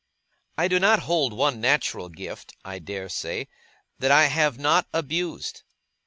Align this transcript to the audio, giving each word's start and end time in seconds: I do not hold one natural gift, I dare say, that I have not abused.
I 0.57 0.67
do 0.67 0.79
not 0.79 1.01
hold 1.01 1.31
one 1.31 1.61
natural 1.61 2.09
gift, 2.09 2.55
I 2.65 2.79
dare 2.79 3.07
say, 3.07 3.49
that 3.99 4.09
I 4.09 4.23
have 4.23 4.57
not 4.57 4.87
abused. 4.91 5.61